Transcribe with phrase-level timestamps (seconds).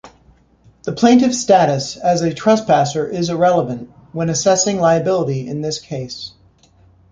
[0.81, 6.31] The plaintiff's status as a trespasser is irrelevant when assessing liability in this case.